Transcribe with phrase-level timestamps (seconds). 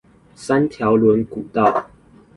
[0.33, 1.91] 三條崙古道